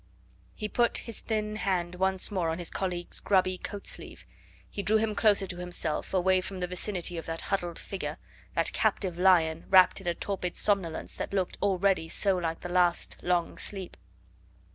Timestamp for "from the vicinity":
6.41-7.19